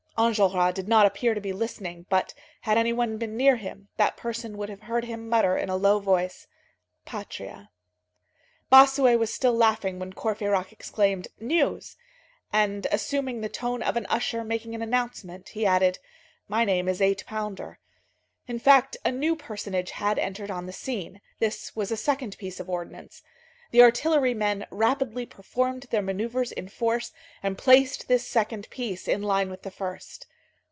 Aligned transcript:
Enjolras 0.17 0.71
did 0.75 0.87
not 0.87 1.07
appear 1.07 1.33
to 1.33 1.41
be 1.41 1.51
listening, 1.51 2.05
but 2.07 2.35
had 2.61 2.77
any 2.77 2.93
one 2.93 3.17
been 3.17 3.35
near 3.35 3.55
him, 3.55 3.87
that 3.97 4.15
person 4.17 4.55
would 4.55 4.69
have 4.69 4.83
heard 4.83 5.05
him 5.05 5.27
mutter 5.27 5.57
in 5.57 5.67
a 5.67 5.75
low 5.75 5.97
voice: 5.97 6.45
"Patria." 7.05 7.71
Bossuet 8.69 9.17
was 9.17 9.33
still 9.33 9.55
laughing 9.55 9.97
when 9.97 10.13
Courfeyrac 10.13 10.71
exclaimed: 10.71 11.29
"News!" 11.39 11.97
And 12.53 12.85
assuming 12.91 13.41
the 13.41 13.49
tone 13.49 13.81
of 13.81 13.97
an 13.97 14.05
usher 14.11 14.43
making 14.43 14.75
an 14.75 14.83
announcement, 14.83 15.49
he 15.49 15.65
added: 15.65 15.97
"My 16.47 16.65
name 16.65 16.87
is 16.87 17.01
Eight 17.01 17.23
Pounder." 17.25 17.79
In 18.47 18.59
fact, 18.59 18.95
a 19.03 19.11
new 19.11 19.35
personage 19.35 19.89
had 19.89 20.19
entered 20.19 20.51
on 20.51 20.67
the 20.67 20.71
scene. 20.73 21.19
This 21.39 21.75
was 21.75 21.89
a 21.89 21.97
second 21.97 22.37
piece 22.37 22.59
of 22.59 22.69
ordnance. 22.69 23.23
The 23.71 23.81
artillery 23.83 24.33
men 24.33 24.67
rapidly 24.69 25.25
performed 25.25 25.85
their 25.91 26.01
manœuvres 26.01 26.51
in 26.51 26.67
force 26.67 27.13
and 27.41 27.57
placed 27.57 28.09
this 28.09 28.27
second 28.27 28.69
piece 28.69 29.07
in 29.07 29.21
line 29.23 29.49
with 29.49 29.61
the 29.61 29.71
first. 29.71 30.27